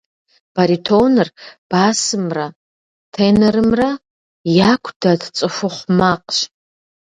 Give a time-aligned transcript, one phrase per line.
[0.55, 1.27] Баритоныр
[1.69, 2.47] басымрэ
[3.13, 3.89] тенорымрэ
[4.71, 6.37] яку дэт цӏыхухъу макъщ.